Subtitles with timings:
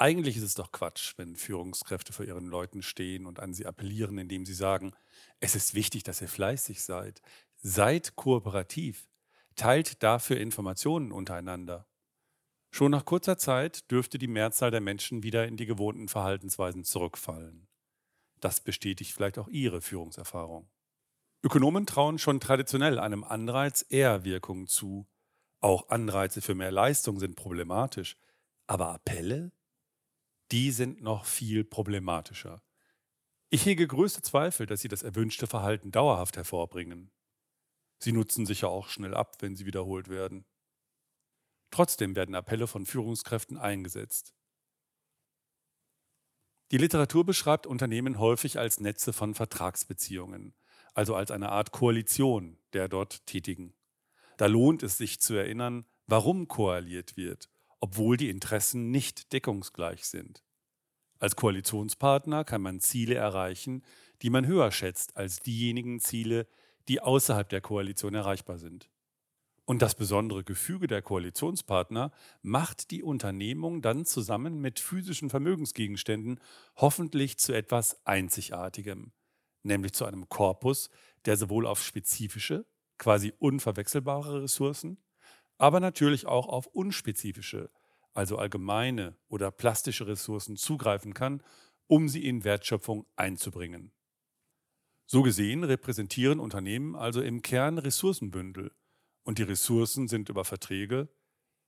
[0.00, 4.16] Eigentlich ist es doch Quatsch, wenn Führungskräfte vor ihren Leuten stehen und an sie appellieren,
[4.18, 4.94] indem sie sagen,
[5.40, 7.20] es ist wichtig, dass ihr fleißig seid.
[7.56, 9.08] Seid kooperativ.
[9.56, 11.88] Teilt dafür Informationen untereinander.
[12.70, 17.66] Schon nach kurzer Zeit dürfte die Mehrzahl der Menschen wieder in die gewohnten Verhaltensweisen zurückfallen.
[18.38, 20.70] Das bestätigt vielleicht auch Ihre Führungserfahrung.
[21.42, 25.08] Ökonomen trauen schon traditionell einem Anreiz eher Wirkung zu.
[25.60, 28.16] Auch Anreize für mehr Leistung sind problematisch.
[28.68, 29.50] Aber Appelle?
[30.50, 32.62] Die sind noch viel problematischer.
[33.50, 37.10] Ich hege größte Zweifel, dass sie das erwünschte Verhalten dauerhaft hervorbringen.
[37.98, 40.44] Sie nutzen sich ja auch schnell ab, wenn sie wiederholt werden.
[41.70, 44.34] Trotzdem werden Appelle von Führungskräften eingesetzt.
[46.70, 50.54] Die Literatur beschreibt Unternehmen häufig als Netze von Vertragsbeziehungen,
[50.94, 53.74] also als eine Art Koalition der dort Tätigen.
[54.36, 60.42] Da lohnt es sich zu erinnern, warum koaliert wird obwohl die Interessen nicht deckungsgleich sind.
[61.18, 63.82] Als Koalitionspartner kann man Ziele erreichen,
[64.22, 66.46] die man höher schätzt als diejenigen Ziele,
[66.88, 68.88] die außerhalb der Koalition erreichbar sind.
[69.64, 72.10] Und das besondere Gefüge der Koalitionspartner
[72.40, 76.40] macht die Unternehmung dann zusammen mit physischen Vermögensgegenständen
[76.76, 79.12] hoffentlich zu etwas Einzigartigem,
[79.64, 80.88] nämlich zu einem Korpus,
[81.26, 82.64] der sowohl auf spezifische,
[82.96, 84.96] quasi unverwechselbare Ressourcen
[85.58, 87.70] aber natürlich auch auf unspezifische,
[88.14, 91.42] also allgemeine oder plastische Ressourcen zugreifen kann,
[91.86, 93.92] um sie in Wertschöpfung einzubringen.
[95.06, 98.72] So gesehen repräsentieren Unternehmen also im Kern Ressourcenbündel
[99.22, 101.08] und die Ressourcen sind über Verträge,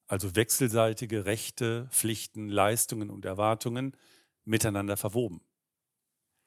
[0.06, 3.96] also wechselseitige Rechte, Pflichten, Leistungen und Erwartungen,
[4.44, 5.40] miteinander verwoben.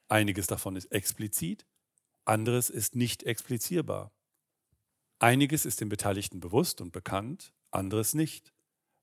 [0.08, 1.66] Einiges davon ist explizit,
[2.25, 4.11] anderes ist nicht explizierbar.
[5.23, 8.52] Einiges ist den Beteiligten bewusst und bekannt, anderes nicht,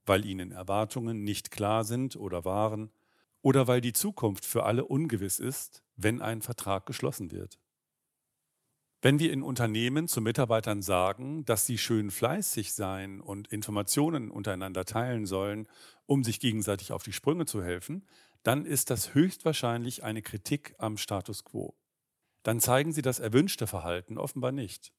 [0.04, 2.92] weil ihnen Erwartungen nicht klar sind oder waren
[3.40, 7.58] oder weil die Zukunft für alle ungewiss ist, wenn ein Vertrag geschlossen wird.
[9.00, 14.84] Wenn wir in Unternehmen zu Mitarbeitern sagen, dass sie schön fleißig sein und Informationen untereinander
[14.84, 15.68] teilen sollen,
[16.04, 18.06] um sich gegenseitig auf die Sprünge zu helfen,
[18.42, 21.78] dann ist das höchstwahrscheinlich eine Kritik am Status quo.
[22.42, 24.92] Dann zeigen sie das erwünschte Verhalten offenbar nicht.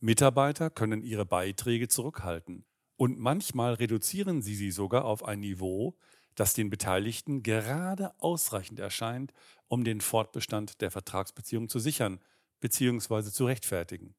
[0.00, 2.64] Mitarbeiter können ihre Beiträge zurückhalten
[2.96, 5.96] und manchmal reduzieren sie sie sogar auf ein Niveau,
[6.36, 9.32] das den Beteiligten gerade ausreichend erscheint,
[9.66, 12.20] um den Fortbestand der Vertragsbeziehung zu sichern
[12.60, 13.30] bzw.
[13.32, 14.14] zu rechtfertigen.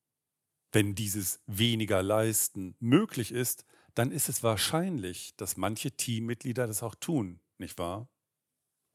[0.74, 3.66] Wenn dieses weniger leisten möglich ist,
[3.96, 8.10] dann ist es wahrscheinlich, dass manche Teammitglieder das auch tun, nicht wahr?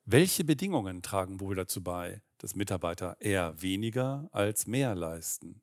[0.04, 5.62] Welche Bedingungen tragen wohl dazu bei, dass Mitarbeiter eher weniger als mehr leisten?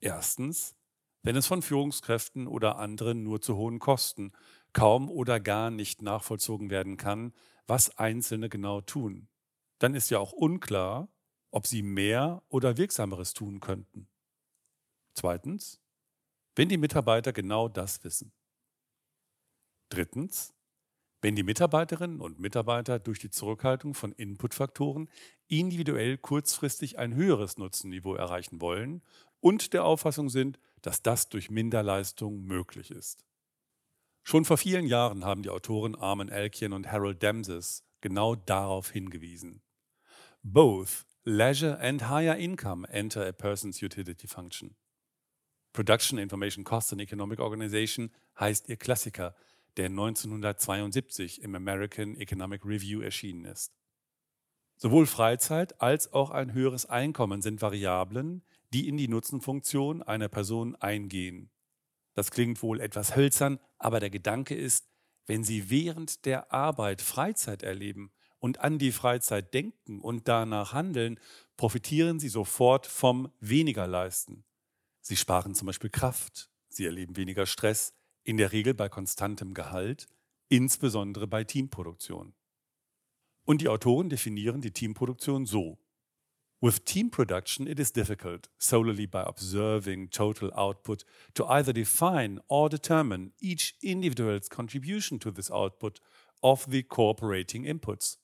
[0.00, 0.76] Erstens,
[1.22, 4.32] wenn es von Führungskräften oder anderen nur zu hohen Kosten
[4.72, 7.32] kaum oder gar nicht nachvollzogen werden kann,
[7.66, 9.28] was Einzelne genau tun.
[9.78, 11.08] Dann ist ja auch unklar,
[11.50, 14.08] ob sie mehr oder Wirksameres tun könnten.
[15.14, 15.80] Zweitens,
[16.54, 18.32] wenn die Mitarbeiter genau das wissen.
[19.88, 20.54] Drittens,
[21.22, 25.08] wenn die Mitarbeiterinnen und Mitarbeiter durch die Zurückhaltung von Inputfaktoren
[25.48, 29.02] individuell kurzfristig ein höheres Nutzenniveau erreichen wollen
[29.40, 33.24] und der Auffassung sind, dass das durch Minderleistung möglich ist.
[34.22, 39.62] Schon vor vielen Jahren haben die Autoren Armin Elkian und Harold Damses genau darauf hingewiesen.
[40.42, 44.76] Both leisure and higher income enter a person's utility function.
[45.72, 49.34] Production Information Cost and Economic Organization heißt ihr Klassiker,
[49.76, 53.76] der 1972 im American Economic Review erschienen ist.
[54.76, 58.42] Sowohl Freizeit als auch ein höheres Einkommen sind Variablen,
[58.76, 61.48] die in die Nutzenfunktion einer Person eingehen.
[62.12, 64.86] Das klingt wohl etwas hölzern, aber der Gedanke ist,
[65.24, 71.18] wenn Sie während der Arbeit Freizeit erleben und an die Freizeit denken und danach handeln,
[71.56, 74.44] profitieren Sie sofort vom weniger leisten.
[75.00, 80.06] Sie sparen zum Beispiel Kraft, Sie erleben weniger Stress, in der Regel bei konstantem Gehalt,
[80.50, 82.34] insbesondere bei Teamproduktion.
[83.46, 85.78] Und die Autoren definieren die Teamproduktion so.
[86.62, 91.04] With team production, it is difficult, solely by observing total output,
[91.34, 96.00] to either define or determine each individual's contribution to this output
[96.42, 98.16] of the cooperating inputs.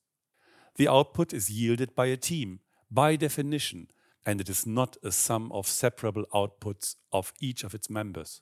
[0.77, 3.89] The output is yielded by a team, by definition,
[4.25, 8.41] and it is not a sum of separable outputs of each of its members.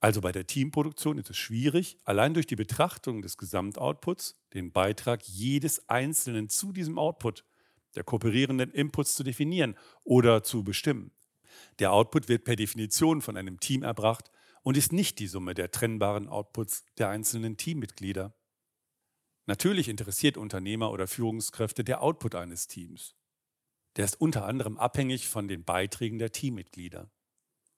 [0.00, 5.22] Also bei der Teamproduktion ist es schwierig, allein durch die Betrachtung des Gesamtoutputs den Beitrag
[5.26, 7.44] jedes Einzelnen zu diesem Output
[7.96, 11.12] der kooperierenden Inputs zu definieren oder zu bestimmen.
[11.78, 14.30] Der Output wird per Definition von einem Team erbracht
[14.62, 18.34] und ist nicht die Summe der trennbaren Outputs der einzelnen Teammitglieder.
[19.46, 23.14] Natürlich interessiert Unternehmer oder Führungskräfte der Output eines Teams.
[23.96, 27.10] Der ist unter anderem abhängig von den Beiträgen der Teammitglieder.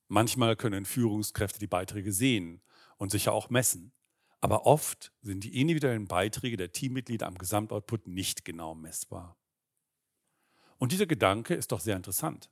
[0.09, 2.63] Manchmal können Führungskräfte die Beiträge sehen
[2.97, 3.93] und sicher auch messen,
[4.41, 9.37] aber oft sind die individuellen Beiträge der Teammitglieder am Gesamtoutput nicht genau messbar.
[10.78, 12.50] Und dieser Gedanke ist doch sehr interessant.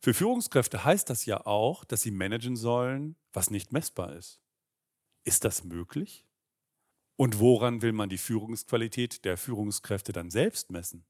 [0.00, 4.40] Für Führungskräfte heißt das ja auch, dass sie managen sollen, was nicht messbar ist.
[5.24, 6.26] Ist das möglich?
[7.16, 11.04] Und woran will man die Führungsqualität der Führungskräfte dann selbst messen?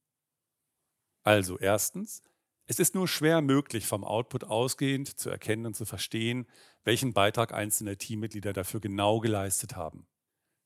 [1.23, 2.23] Also erstens,
[2.67, 6.47] es ist nur schwer möglich, vom Output ausgehend zu erkennen und zu verstehen,
[6.85, 10.07] welchen Beitrag einzelne Teammitglieder dafür genau geleistet haben.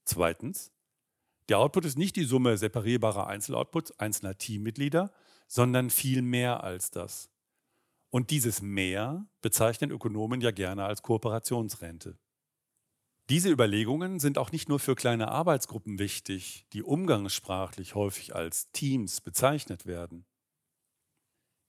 [0.05, 0.73] Zweitens,
[1.49, 5.13] der Output ist nicht die Summe separierbarer Einzeloutputs einzelner Teammitglieder,
[5.47, 7.31] sondern viel mehr als das.
[8.11, 12.19] Und dieses Mehr bezeichnen Ökonomen ja gerne als Kooperationsrente.
[13.29, 19.21] Diese Überlegungen sind auch nicht nur für kleine Arbeitsgruppen wichtig, die umgangssprachlich häufig als Teams
[19.21, 20.25] bezeichnet werden.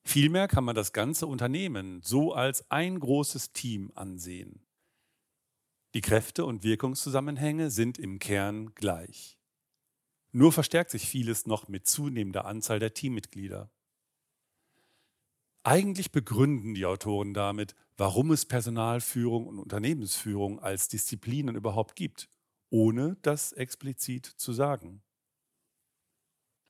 [0.05, 4.65] Vielmehr kann man das ganze Unternehmen so als ein großes Team ansehen.
[5.95, 9.36] Die Kräfte und Wirkungszusammenhänge sind im Kern gleich.
[10.31, 13.71] Nur verstärkt sich vieles noch mit zunehmender Anzahl der Teammitglieder.
[15.63, 22.29] Eigentlich begründen die Autoren damit, warum es Personalführung und Unternehmensführung als Disziplinen überhaupt gibt,
[22.69, 25.03] ohne das explizit zu sagen.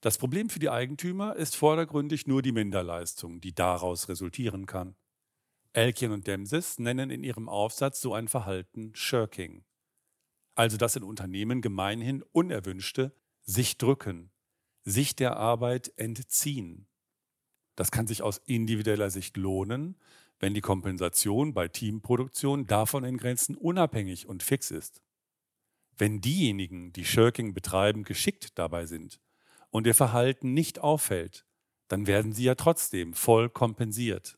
[0.01, 4.95] Das Problem für die Eigentümer ist vordergründig nur die Minderleistung, die daraus resultieren kann.
[5.73, 9.63] Elkien und Demsis nennen in ihrem Aufsatz so ein Verhalten Shirking,
[10.55, 13.15] also das in Unternehmen gemeinhin unerwünschte
[13.47, 14.29] sich drücken,
[14.83, 16.87] sich der Arbeit entziehen.
[17.75, 19.95] Das kann sich aus individueller Sicht lohnen,
[20.39, 25.01] wenn die Kompensation bei Teamproduktion davon in Grenzen unabhängig und fix ist.
[25.97, 29.19] Wenn diejenigen, die Shirking betreiben, geschickt dabei sind
[29.71, 31.45] und ihr Verhalten nicht auffällt,
[31.87, 34.37] dann werden sie ja trotzdem voll kompensiert.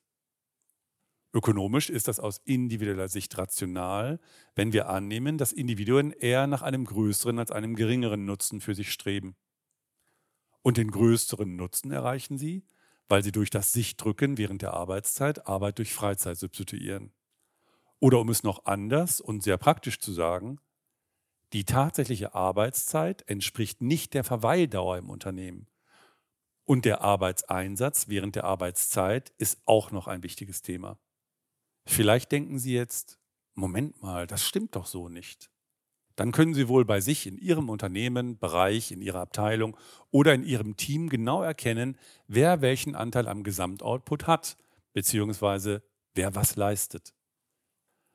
[1.31, 4.19] Ökonomisch ist das aus individueller Sicht rational,
[4.55, 8.91] wenn wir annehmen, dass Individuen eher nach einem größeren als einem geringeren Nutzen für sich
[8.91, 9.35] streben.
[10.63, 12.65] Und den größeren Nutzen erreichen sie,
[13.07, 17.13] weil sie durch das Sichtdrücken während der Arbeitszeit Arbeit durch Freizeit substituieren.
[17.99, 20.59] Oder um es noch anders und sehr praktisch zu sagen,
[21.53, 25.67] die tatsächliche Arbeitszeit entspricht nicht der Verweildauer im Unternehmen.
[26.65, 30.99] Und der Arbeitseinsatz während der Arbeitszeit ist auch noch ein wichtiges Thema.
[31.89, 33.19] Vielleicht denken Sie jetzt,
[33.55, 35.49] Moment mal, das stimmt doch so nicht
[36.19, 39.77] dann können Sie wohl bei sich in Ihrem Unternehmen, Bereich, in Ihrer Abteilung
[40.11, 41.97] oder in Ihrem Team genau erkennen,
[42.27, 44.57] wer welchen Anteil am Gesamtoutput hat,
[44.91, 45.81] beziehungsweise
[46.15, 47.13] wer was leistet.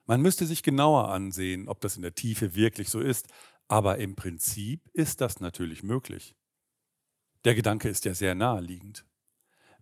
[0.05, 3.29] Man müsste sich genauer ansehen, ob das in der Tiefe wirklich so ist,
[3.69, 6.37] aber im Prinzip ist das natürlich möglich.
[7.47, 9.07] Der Gedanke ist ja sehr naheliegend.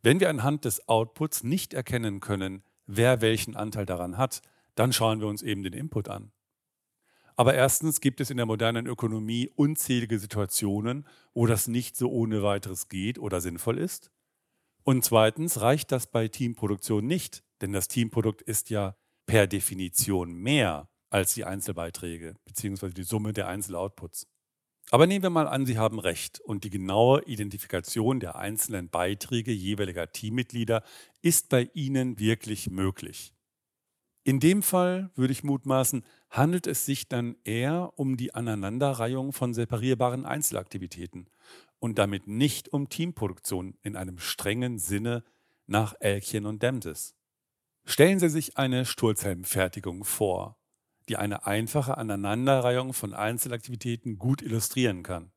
[0.00, 2.62] Wenn wir anhand des Outputs nicht erkennen können,
[2.96, 4.42] wer welchen Anteil daran hat,
[4.74, 6.32] dann schauen wir uns eben den Input an.
[7.36, 12.42] Aber erstens gibt es in der modernen Ökonomie unzählige Situationen, wo das nicht so ohne
[12.42, 14.10] weiteres geht oder sinnvoll ist.
[14.84, 20.88] Und zweitens reicht das bei Teamproduktion nicht, denn das Teamprodukt ist ja per Definition mehr
[21.08, 22.90] als die Einzelbeiträge bzw.
[22.90, 24.26] die Summe der Einzeloutputs.
[24.92, 29.50] Aber nehmen wir mal an, Sie haben recht und die genaue Identifikation der einzelnen Beiträge
[29.50, 30.84] jeweiliger Teammitglieder
[31.22, 33.32] ist bei Ihnen wirklich möglich.
[34.22, 39.54] In dem Fall würde ich mutmaßen, handelt es sich dann eher um die Aneinanderreihung von
[39.54, 41.30] separierbaren Einzelaktivitäten
[41.78, 45.24] und damit nicht um Teamproduktion in einem strengen Sinne
[45.66, 47.16] nach Elkchen und Demses.
[47.86, 50.58] Stellen Sie sich eine Sturzhelmfertigung vor,
[51.12, 55.30] die eine einfache Aneinanderreihung von Einzelaktivitäten gut illustrieren kann.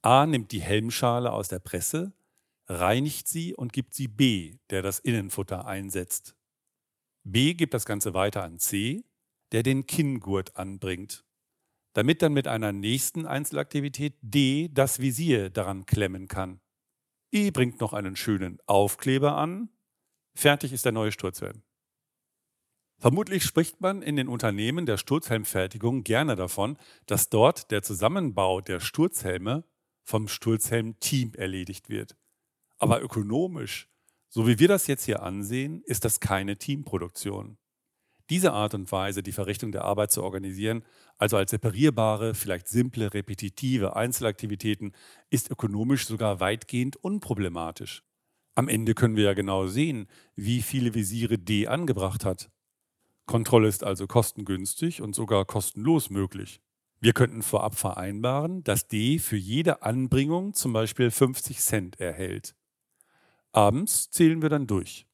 [0.00, 2.12] A nimmt die Helmschale aus der Presse,
[2.68, 6.36] reinigt sie und gibt sie B, der das Innenfutter einsetzt.
[7.24, 9.02] B gibt das Ganze weiter an C,
[9.50, 11.24] der den Kinngurt anbringt,
[11.94, 16.60] damit dann mit einer nächsten Einzelaktivität D das Visier daran klemmen kann.
[17.32, 19.68] E bringt noch einen schönen Aufkleber an.
[20.36, 21.64] Fertig ist der neue Sturzhelm.
[23.02, 28.80] Vermutlich spricht man in den Unternehmen der Sturzhelmfertigung gerne davon, dass dort der Zusammenbau der
[28.80, 29.64] Sturzhelme
[30.04, 32.16] vom Sturzhelm-Team erledigt wird.
[32.78, 33.92] Aber ökonomisch
[34.34, 37.58] so wie wir das jetzt hier ansehen, ist das keine Teamproduktion.
[38.30, 40.84] Diese Art und Weise, die Verrichtung der Arbeit zu organisieren,
[41.18, 44.92] also als separierbare, vielleicht simple, repetitive Einzelaktivitäten,
[45.28, 48.04] ist ökonomisch sogar weitgehend unproblematisch.
[48.54, 52.51] Am Ende können wir ja genau sehen, wie viele Visiere D angebracht hat.
[53.32, 56.60] Kontrolle ist also kostengünstig und sogar kostenlos möglich.
[57.00, 62.54] Wir könnten vorab vereinbaren, dass D für jede Anbringung zum Beispiel 50 Cent erhält.
[63.50, 65.06] Abends zählen wir dann durch.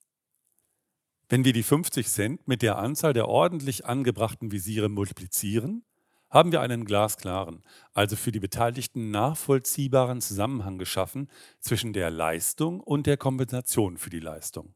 [1.28, 5.84] Wenn wir die 50 Cent mit der Anzahl der ordentlich angebrachten Visiere multiplizieren,
[6.28, 13.06] haben wir einen glasklaren, also für die Beteiligten nachvollziehbaren Zusammenhang geschaffen zwischen der Leistung und
[13.06, 14.74] der Kompensation für die Leistung.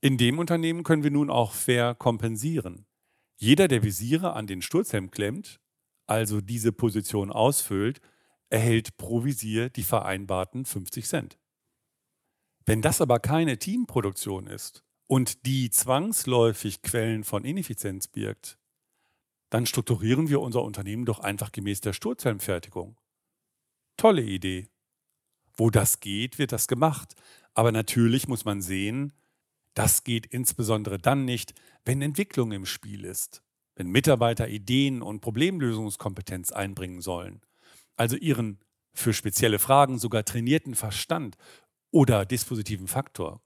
[0.00, 2.86] In dem Unternehmen können wir nun auch fair kompensieren.
[3.36, 5.60] Jeder, der Visiere an den Sturzhelm klemmt,
[6.06, 8.00] also diese Position ausfüllt,
[8.48, 11.38] erhält pro Visier die vereinbarten 50 Cent.
[12.64, 18.58] Wenn das aber keine Teamproduktion ist und die zwangsläufig Quellen von Ineffizienz birgt,
[19.50, 23.00] dann strukturieren wir unser Unternehmen doch einfach gemäß der Sturzhelmfertigung.
[23.96, 24.68] Tolle Idee.
[25.56, 27.14] Wo das geht, wird das gemacht.
[27.54, 29.12] Aber natürlich muss man sehen,
[29.78, 31.54] das geht insbesondere dann nicht,
[31.84, 33.42] wenn Entwicklung im Spiel ist
[33.78, 37.40] wenn Mitarbeiter Ideen und Problemlösungskompetenz einbringen sollen,
[37.96, 38.58] also ihren
[38.92, 41.36] für spezielle Fragen sogar trainierten Verstand
[41.92, 43.40] oder dispositiven Faktor,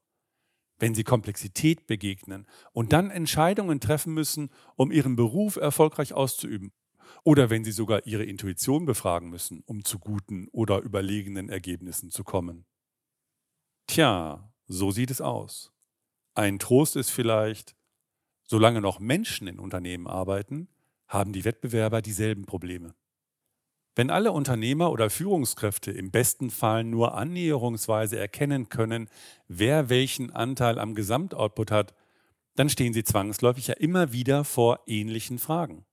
[0.78, 6.72] wenn sie Komplexität begegnen und dann Entscheidungen treffen müssen, um ihren Beruf erfolgreich auszuüben,
[7.24, 12.24] oder wenn sie sogar ihre Intuition befragen müssen, um zu guten oder überlegenen Ergebnissen zu
[12.24, 12.64] kommen.
[13.86, 15.71] Tja, so sieht es aus.
[16.34, 17.74] Ein Trost ist vielleicht,
[18.52, 20.68] Solange noch Menschen in Unternehmen arbeiten,
[21.08, 22.94] haben die Wettbewerber dieselben Probleme.
[23.94, 29.08] Wenn alle Unternehmer oder Führungskräfte im besten Fall nur annäherungsweise erkennen können,
[29.48, 31.94] wer welchen Anteil am Gesamtoutput hat,
[32.54, 35.86] dann stehen sie zwangsläufig ja immer wieder vor ähnlichen Fragen.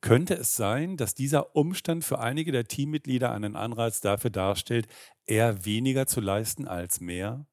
[0.00, 4.86] Könnte es sein, dass dieser Umstand für einige der Teammitglieder einen Anreiz dafür darstellt,
[5.24, 7.48] eher weniger zu leisten als mehr?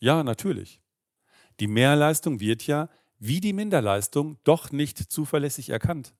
[0.00, 0.81] Ja, natürlich.
[1.62, 2.88] Die Mehrleistung wird ja,
[3.20, 6.12] wie die Minderleistung doch nicht zuverlässig erkannt.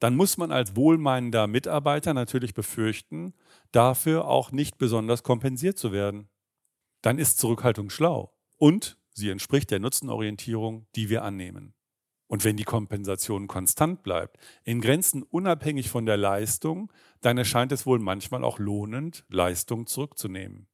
[0.00, 3.32] Dann muss man als wohlmeinender Mitarbeiter natürlich befürchten,
[3.70, 6.28] dafür auch nicht besonders kompensiert zu werden.
[7.00, 11.72] Dann ist Zurückhaltung schlau und sie entspricht der Nutzenorientierung, die wir annehmen.
[12.26, 17.86] Und wenn die Kompensation konstant bleibt, in Grenzen unabhängig von der Leistung, dann erscheint es
[17.86, 20.66] wohl manchmal auch lohnend, Leistung zurückzunehmen.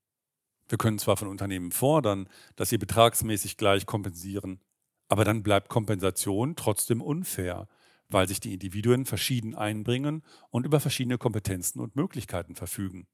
[0.69, 4.61] Wir können zwar von Unternehmen fordern, dass sie betragsmäßig gleich kompensieren,
[5.09, 7.69] aber dann bleibt Kompensation trotzdem unfair,
[8.09, 13.07] weil sich die Individuen verschieden einbringen und über verschiedene Kompetenzen und Möglichkeiten verfügen.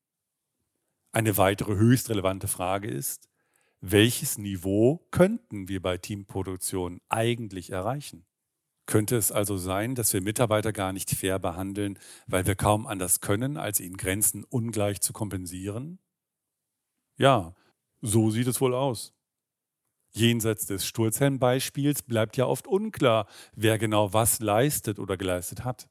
[1.12, 3.28] Eine weitere höchst relevante Frage ist,
[3.80, 8.24] welches Niveau könnten wir bei Teamproduktion eigentlich erreichen?
[8.86, 13.20] Könnte es also sein, dass wir Mitarbeiter gar nicht fair behandeln, weil wir kaum anders
[13.20, 15.98] können, als ihnen Grenzen ungleich zu kompensieren?
[17.18, 17.54] Ja,
[18.00, 19.14] so sieht es wohl aus.
[20.14, 25.88] Jenseits des Sturzhelm-Beispiels bleibt ja oft unklar, wer genau was leistet oder geleistet hat.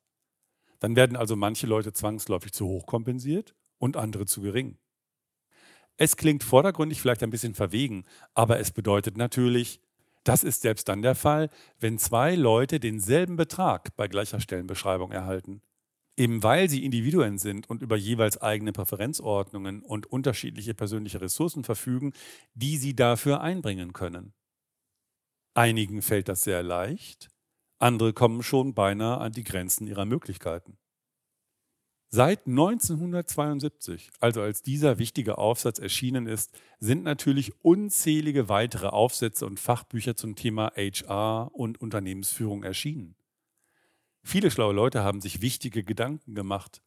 [0.79, 4.77] Dann werden also manche Leute zwangsläufig zu hoch kompensiert und andere zu gering.
[5.97, 9.79] Es klingt vordergründig vielleicht ein bisschen verwegen, aber es bedeutet natürlich,
[10.23, 11.49] das ist selbst dann der Fall,
[11.79, 15.61] wenn zwei Leute denselben Betrag bei gleicher Stellenbeschreibung erhalten.
[16.21, 22.13] Eben weil sie Individuen sind und über jeweils eigene Präferenzordnungen und unterschiedliche persönliche Ressourcen verfügen,
[22.53, 24.31] die sie dafür einbringen können.
[25.55, 27.29] Einigen fällt das sehr leicht,
[27.79, 30.77] andere kommen schon beinahe an die Grenzen ihrer Möglichkeiten.
[32.09, 39.59] Seit 1972, also als dieser wichtige Aufsatz erschienen ist, sind natürlich unzählige weitere Aufsätze und
[39.59, 43.15] Fachbücher zum Thema HR und Unternehmensführung erschienen.
[44.23, 46.81] Viele schlaue Leute haben sich wichtige Gedanken gemacht.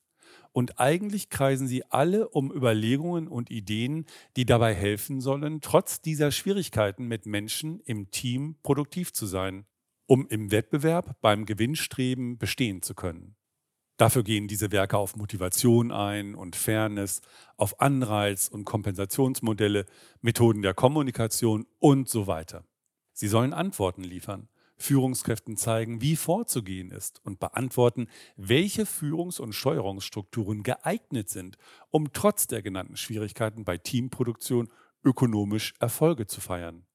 [0.52, 6.30] Und eigentlich kreisen sie alle um Überlegungen und Ideen, die dabei helfen sollen, trotz dieser
[6.30, 9.66] Schwierigkeiten mit Menschen im Team produktiv zu sein,
[10.06, 13.34] um im Wettbewerb beim Gewinnstreben bestehen zu können.
[13.96, 17.20] Dafür gehen diese Werke auf Motivation ein und Fairness,
[17.56, 19.86] auf Anreiz- und Kompensationsmodelle,
[20.20, 22.64] Methoden der Kommunikation und so weiter.
[23.12, 24.48] Sie sollen Antworten liefern.
[24.76, 31.56] Führungskräften zeigen, wie vorzugehen ist und beantworten, welche Führungs- und Steuerungsstrukturen geeignet sind,
[31.90, 34.68] um trotz der genannten Schwierigkeiten bei Teamproduktion
[35.04, 36.86] ökonomisch Erfolge zu feiern.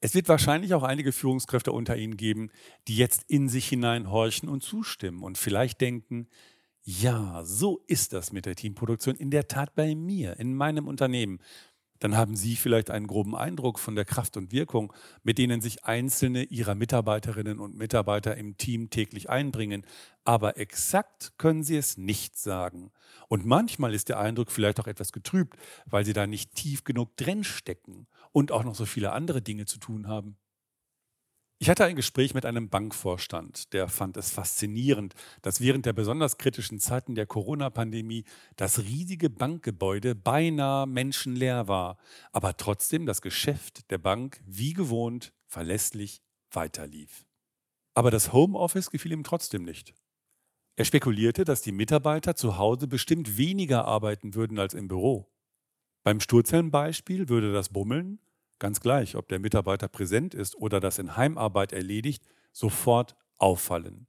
[0.00, 2.50] Es wird wahrscheinlich auch einige Führungskräfte unter Ihnen geben,
[2.88, 6.28] die jetzt in sich hineinhorchen und zustimmen und vielleicht denken,
[6.82, 11.40] ja, so ist das mit der Teamproduktion in der Tat bei mir, in meinem Unternehmen
[12.00, 14.92] dann haben Sie vielleicht einen groben Eindruck von der Kraft und Wirkung,
[15.22, 19.86] mit denen sich einzelne Ihrer Mitarbeiterinnen und Mitarbeiter im Team täglich einbringen.
[20.24, 22.90] Aber exakt können Sie es nicht sagen.
[23.28, 27.16] Und manchmal ist der Eindruck vielleicht auch etwas getrübt, weil Sie da nicht tief genug
[27.16, 30.36] drin stecken und auch noch so viele andere Dinge zu tun haben.
[31.62, 35.12] Ich hatte ein Gespräch mit einem Bankvorstand, der fand es faszinierend,
[35.42, 38.24] dass während der besonders kritischen Zeiten der Corona-Pandemie
[38.56, 41.98] das riesige Bankgebäude beinahe menschenleer war,
[42.32, 47.26] aber trotzdem das Geschäft der Bank wie gewohnt verlässlich weiterlief.
[47.92, 49.92] Aber das Homeoffice gefiel ihm trotzdem nicht.
[50.76, 55.30] Er spekulierte, dass die Mitarbeiter zu Hause bestimmt weniger arbeiten würden als im Büro.
[56.04, 58.18] Beim Sturzellenbeispiel würde das Bummeln,
[58.60, 64.06] ganz gleich, ob der Mitarbeiter präsent ist oder das in Heimarbeit erledigt, sofort auffallen.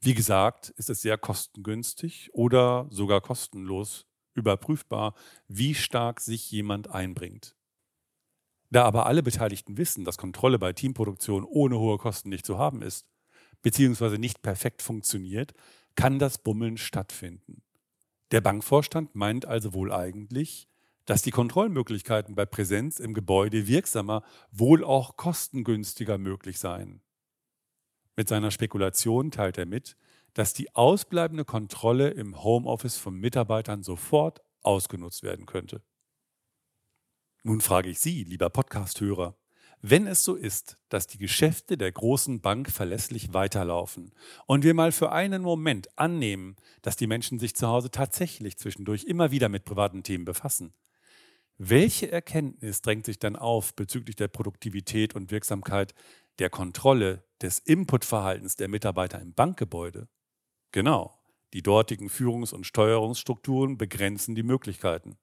[0.00, 5.14] Wie gesagt, ist es sehr kostengünstig oder sogar kostenlos überprüfbar,
[5.48, 7.54] wie stark sich jemand einbringt.
[8.70, 12.82] Da aber alle Beteiligten wissen, dass Kontrolle bei Teamproduktion ohne hohe Kosten nicht zu haben
[12.82, 13.06] ist,
[13.60, 15.52] beziehungsweise nicht perfekt funktioniert,
[15.94, 17.62] kann das Bummeln stattfinden.
[18.32, 20.68] Der Bankvorstand meint also wohl eigentlich,
[21.06, 27.02] dass die Kontrollmöglichkeiten bei Präsenz im Gebäude wirksamer, wohl auch kostengünstiger möglich seien.
[28.16, 29.96] Mit seiner Spekulation teilt er mit,
[30.34, 35.82] dass die ausbleibende Kontrolle im Homeoffice von Mitarbeitern sofort ausgenutzt werden könnte.
[37.42, 39.36] Nun frage ich Sie, lieber Podcast-Hörer,
[39.84, 44.12] wenn es so ist, dass die Geschäfte der großen Bank verlässlich weiterlaufen
[44.46, 49.02] und wir mal für einen Moment annehmen, dass die Menschen sich zu Hause tatsächlich zwischendurch
[49.04, 50.72] immer wieder mit privaten Themen befassen,
[51.58, 55.94] welche Erkenntnis drängt sich dann auf bezüglich der Produktivität und Wirksamkeit
[56.38, 60.08] der Kontrolle des Inputverhaltens der Mitarbeiter im Bankgebäude?
[60.72, 61.18] Genau,
[61.52, 65.18] die dortigen Führungs- und Steuerungsstrukturen begrenzen die Möglichkeiten.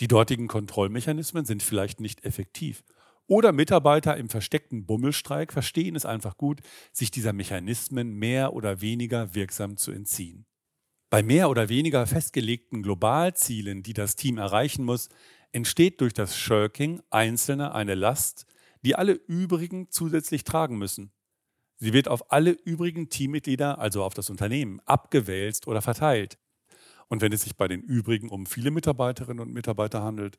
[0.00, 2.82] Die dortigen Kontrollmechanismen sind vielleicht nicht effektiv
[3.26, 6.60] oder Mitarbeiter im versteckten Bummelstreik verstehen es einfach gut,
[6.92, 10.46] sich dieser Mechanismen mehr oder weniger wirksam zu entziehen.
[11.12, 15.10] Bei mehr oder weniger festgelegten Globalzielen, die das Team erreichen muss,
[15.52, 18.46] entsteht durch das Shirking Einzelner eine Last,
[18.80, 21.12] die alle übrigen zusätzlich tragen müssen.
[21.76, 26.38] Sie wird auf alle übrigen Teammitglieder, also auf das Unternehmen, abgewälzt oder verteilt.
[27.08, 30.38] Und wenn es sich bei den übrigen um viele Mitarbeiterinnen und Mitarbeiter handelt,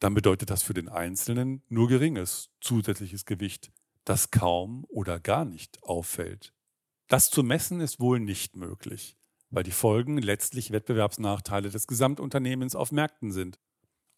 [0.00, 3.70] dann bedeutet das für den Einzelnen nur geringes zusätzliches Gewicht,
[4.04, 6.54] das kaum oder gar nicht auffällt.
[7.06, 9.14] Das zu messen ist wohl nicht möglich,
[9.50, 13.58] weil die Folgen letztlich Wettbewerbsnachteile des Gesamtunternehmens auf Märkten sind.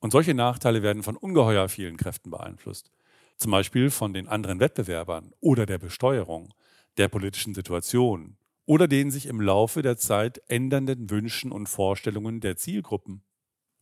[0.01, 2.91] Und solche Nachteile werden von ungeheuer vielen Kräften beeinflusst.
[3.37, 6.53] Zum Beispiel von den anderen Wettbewerbern oder der Besteuerung,
[6.97, 12.57] der politischen Situation oder den sich im Laufe der Zeit ändernden Wünschen und Vorstellungen der
[12.57, 13.23] Zielgruppen.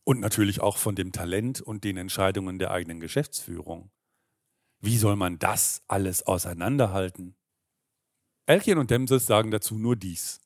[0.03, 3.91] Und natürlich auch von dem Talent und den Entscheidungen der eigenen Geschäftsführung.
[4.79, 7.35] Wie soll man das alles auseinanderhalten?
[8.45, 10.39] Elkin und Demses sagen dazu nur dies.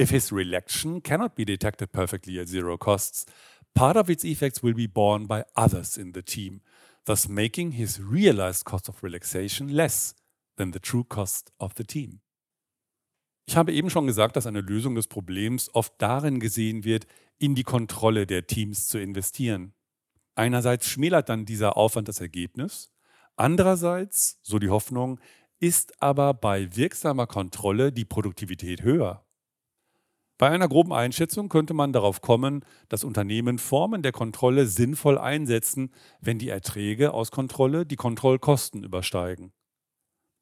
[0.00, 3.26] If his relaxation cannot be detected perfectly at zero costs,
[3.74, 6.62] part of its effects will be borne by others in the team,
[7.04, 10.14] thus making his realized cost of relaxation less
[10.56, 12.20] than the true cost of the team.
[13.46, 17.06] Ich habe eben schon gesagt, dass eine Lösung des Problems oft darin gesehen wird,
[17.38, 19.74] in die Kontrolle der Teams zu investieren.
[20.34, 22.90] Einerseits schmälert dann dieser Aufwand das Ergebnis,
[23.36, 25.20] andererseits, so die Hoffnung,
[25.58, 29.26] ist aber bei wirksamer Kontrolle die Produktivität höher.
[30.40, 35.92] Bei einer groben Einschätzung könnte man darauf kommen, dass Unternehmen Formen der Kontrolle sinnvoll einsetzen,
[36.18, 39.52] wenn die Erträge aus Kontrolle die Kontrollkosten übersteigen.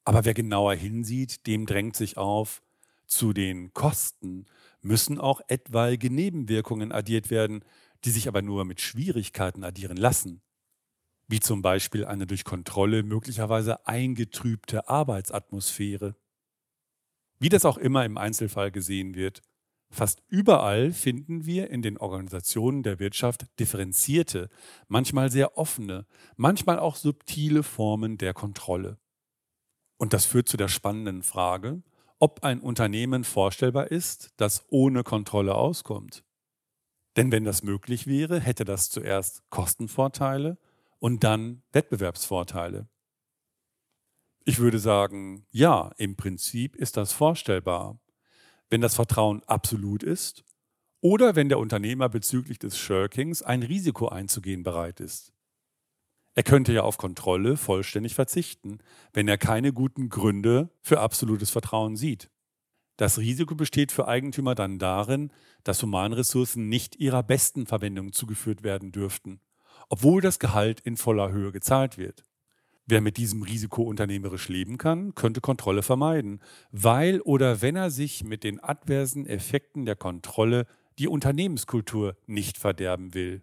[0.05, 2.63] Aber wer genauer hinsieht, dem drängt sich auf,
[3.09, 4.47] zu den Kosten
[4.83, 7.65] müssen auch etwaige Nebenwirkungen addiert werden,
[8.05, 10.43] die sich aber nur mit Schwierigkeiten addieren lassen,
[11.27, 16.15] wie zum Beispiel eine durch Kontrolle möglicherweise eingetrübte Arbeitsatmosphäre.
[17.41, 19.43] Wie das auch immer im Einzelfall gesehen wird,
[19.91, 24.49] fast überall finden wir in den Organisationen der Wirtschaft differenzierte,
[24.87, 28.99] manchmal sehr offene, manchmal auch subtile Formen der Kontrolle.
[29.97, 31.83] Und das führt zu der spannenden Frage,
[32.19, 36.25] ob ein Unternehmen vorstellbar ist, das ohne Kontrolle auskommt.
[37.17, 40.59] Denn wenn das möglich wäre, hätte das zuerst Kostenvorteile
[40.99, 42.89] und dann Wettbewerbsvorteile.
[44.45, 48.01] Ich würde sagen, ja, im Prinzip ist das vorstellbar,
[48.71, 50.45] wenn das Vertrauen absolut ist
[51.01, 55.33] oder wenn der Unternehmer bezüglich des Shirkings ein Risiko einzugehen bereit ist.
[56.35, 58.79] Er könnte ja auf Kontrolle vollständig verzichten,
[59.13, 62.31] wenn er keine guten Gründe für absolutes Vertrauen sieht.
[62.97, 65.33] Das Risiko besteht für Eigentümer dann darin,
[65.65, 69.41] dass Humanressourcen nicht ihrer besten Verwendung zugeführt werden dürften,
[69.89, 72.25] obwohl das Gehalt in voller Höhe gezahlt wird.
[72.91, 76.41] Wer mit diesem Risiko unternehmerisch leben kann, könnte Kontrolle vermeiden,
[76.73, 80.67] weil oder wenn er sich mit den adversen Effekten der Kontrolle
[80.99, 83.43] die Unternehmenskultur nicht verderben will.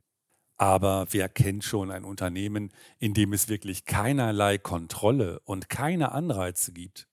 [0.57, 6.73] Aber wer kennt schon ein Unternehmen, in dem es wirklich keinerlei Kontrolle und keine Anreize
[6.73, 7.07] gibt?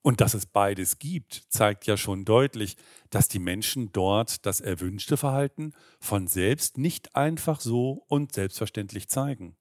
[0.00, 2.78] Und dass es beides gibt, zeigt ja schon deutlich,
[3.10, 9.54] dass die Menschen dort das erwünschte Verhalten von selbst nicht einfach so und selbstverständlich zeigen.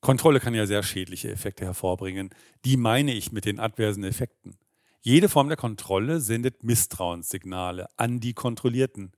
[0.00, 2.30] Kontrolle kann ja sehr schädliche Effekte hervorbringen.
[2.64, 4.56] Die meine ich mit den adversen Effekten.
[5.00, 9.12] Jede Form der Kontrolle sendet Misstrauenssignale an die Kontrollierten.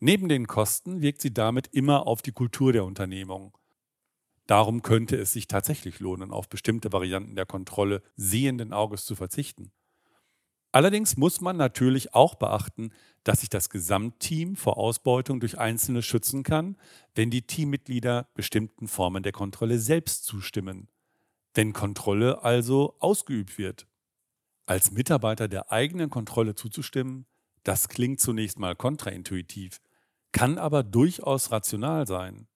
[0.00, 3.56] Neben den Kosten wirkt sie damit immer auf die Kultur der Unternehmung.
[4.46, 9.72] Darum könnte es sich tatsächlich lohnen, auf bestimmte Varianten der Kontrolle sehenden Auges zu verzichten.
[10.74, 12.90] Allerdings muss man natürlich auch beachten,
[13.22, 16.76] dass sich das Gesamtteam vor Ausbeutung durch Einzelne schützen kann,
[17.14, 20.88] wenn die Teammitglieder bestimmten Formen der Kontrolle selbst zustimmen.
[21.54, 23.86] Wenn Kontrolle also ausgeübt wird.
[24.66, 27.26] Als Mitarbeiter der eigenen Kontrolle zuzustimmen,
[27.62, 29.80] das klingt zunächst mal kontraintuitiv,
[30.32, 32.48] kann aber durchaus rational sein.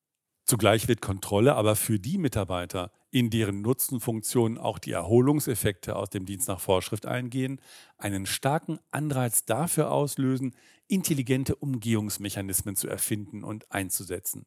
[0.44, 6.27] Zugleich wird Kontrolle aber für die Mitarbeiter, in deren Nutzenfunktionen auch die Erholungseffekte aus dem
[6.27, 7.61] Dienst nach Vorschrift eingehen,
[7.97, 10.55] einen starken Anreiz dafür auslösen,
[10.87, 14.47] intelligente Umgehungsmechanismen zu erfinden und einzusetzen.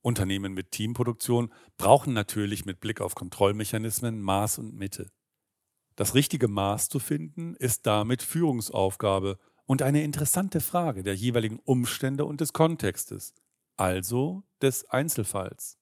[0.00, 5.10] Unternehmen mit Teamproduktion brauchen natürlich mit Blick auf Kontrollmechanismen Maß und Mitte.
[5.94, 12.24] Das richtige Maß zu finden, ist damit Führungsaufgabe und eine interessante Frage der jeweiligen Umstände
[12.24, 13.34] und des Kontextes
[13.76, 15.78] also des Einzelfalls.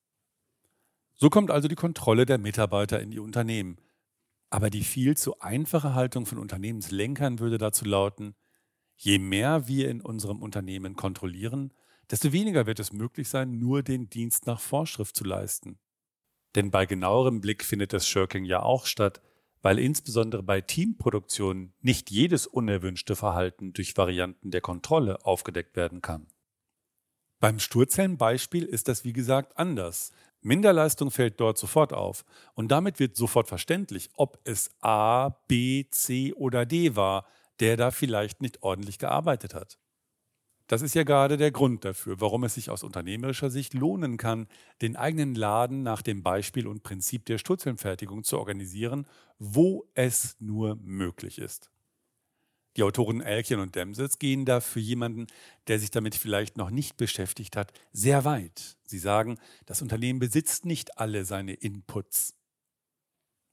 [1.21, 3.77] So kommt also die Kontrolle der Mitarbeiter in die Unternehmen.
[4.49, 8.35] Aber die viel zu einfache Haltung von Unternehmenslenkern würde dazu lauten,
[8.97, 11.75] je mehr wir in unserem Unternehmen kontrollieren,
[12.11, 15.79] desto weniger wird es möglich sein, nur den Dienst nach Vorschrift zu leisten.
[16.55, 19.21] Denn bei genauerem Blick findet das Shirking ja auch statt,
[19.61, 26.29] weil insbesondere bei Teamproduktionen nicht jedes unerwünschte Verhalten durch Varianten der Kontrolle aufgedeckt werden kann.
[27.41, 30.13] Beim Sturzellenbeispiel ist das wie gesagt anders.
[30.43, 32.25] Minderleistung fällt dort sofort auf
[32.55, 37.27] und damit wird sofort verständlich, ob es A, B, C oder D war,
[37.61, 39.79] der da vielleicht nicht ordentlich gearbeitet hat.
[40.67, 44.47] Das ist ja gerade der Grund dafür, warum es sich aus unternehmerischer Sicht lohnen kann,
[44.83, 49.07] den eigenen Laden nach dem Beispiel und Prinzip der Sturzellenfertigung zu organisieren,
[49.41, 51.71] wo es nur möglich ist.
[52.77, 55.27] Die Autoren Elkien und Demsitz gehen da für jemanden,
[55.67, 58.77] der sich damit vielleicht noch nicht beschäftigt hat, sehr weit.
[58.85, 62.35] Sie sagen, das Unternehmen besitzt nicht alle seine Inputs.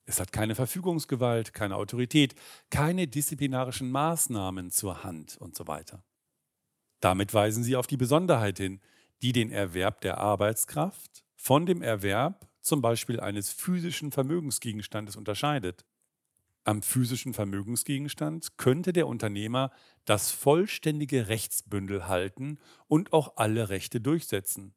[0.05, 2.35] Es hat keine Verfügungsgewalt, keine Autorität,
[2.69, 6.03] keine disziplinarischen Maßnahmen zur Hand und so weiter.
[7.01, 8.79] Damit weisen sie auf die Besonderheit hin,
[9.21, 15.85] die den Erwerb der Arbeitskraft von dem Erwerb zum Beispiel eines physischen Vermögensgegenstandes unterscheidet.
[16.67, 19.71] Am physischen Vermögensgegenstand könnte der Unternehmer
[20.03, 24.73] das vollständige Rechtsbündel halten und auch alle Rechte durchsetzen.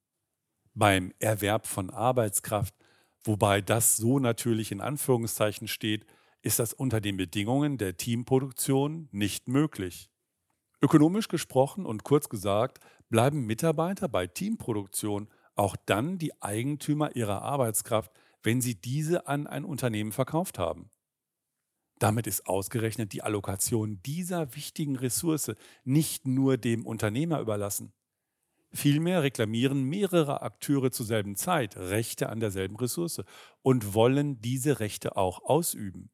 [0.72, 2.76] Beim Erwerb von Arbeitskraft,
[3.24, 6.06] wobei das so natürlich in Anführungszeichen steht,
[6.42, 10.10] ist das unter den Bedingungen der Teamproduktion nicht möglich.
[10.80, 18.12] Ökonomisch gesprochen und kurz gesagt, bleiben Mitarbeiter bei Teamproduktion auch dann die Eigentümer ihrer Arbeitskraft,
[18.44, 20.88] wenn sie diese an ein Unternehmen verkauft haben.
[22.00, 25.52] Damit ist ausgerechnet die Allokation dieser wichtigen Ressource
[25.84, 27.92] nicht nur dem Unternehmer überlassen.
[28.72, 33.22] Vielmehr reklamieren mehrere Akteure zur selben Zeit Rechte an derselben Ressource
[33.60, 36.10] und wollen diese Rechte auch ausüben.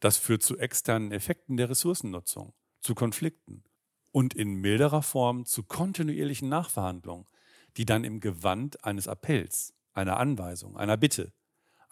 [0.00, 3.62] Das führt zu externen Effekten der Ressourcennutzung, zu Konflikten
[4.10, 7.28] und in milderer Form zu kontinuierlichen Nachverhandlungen,
[7.76, 11.32] die dann im Gewand eines Appells, einer Anweisung, einer Bitte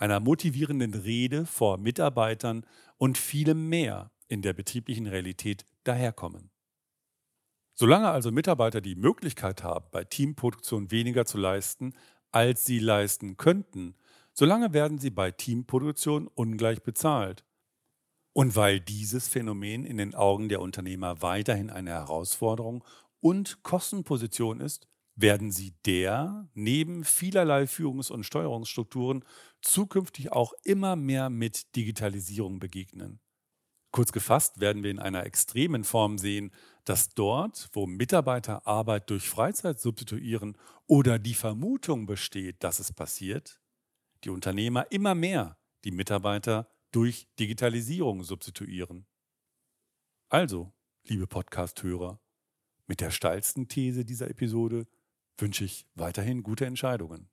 [0.02, 2.66] einer motivierenden Rede vor Mitarbeitern
[2.98, 6.50] und vielem mehr in der betrieblichen Realität daherkommen.
[7.74, 11.94] Solange also Mitarbeiter die Möglichkeit haben, bei Teamproduktion weniger zu leisten,
[12.32, 13.94] als sie leisten könnten,
[14.32, 17.44] solange werden sie bei Teamproduktion ungleich bezahlt.
[18.32, 22.82] Und weil dieses Phänomen in den Augen der Unternehmer weiterhin eine Herausforderung
[23.20, 29.24] und Kostenposition ist, werden sie der neben vielerlei Führungs- und Steuerungsstrukturen
[29.60, 33.20] zukünftig auch immer mehr mit Digitalisierung begegnen.
[33.90, 36.50] Kurz gefasst werden wir in einer extremen Form sehen,
[36.84, 43.60] dass dort, wo Mitarbeiter Arbeit durch Freizeit substituieren oder die Vermutung besteht, dass es passiert,
[44.24, 49.06] die Unternehmer immer mehr die Mitarbeiter durch Digitalisierung substituieren.
[50.28, 50.72] Also,
[51.04, 52.18] liebe Podcast-Hörer,
[52.86, 54.86] mit der steilsten These dieser Episode
[55.38, 57.28] wünsche ich weiterhin gute Entscheidungen.